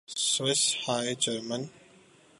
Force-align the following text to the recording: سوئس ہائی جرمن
سوئس 0.31 0.61
ہائی 0.81 1.13
جرمن 1.23 1.61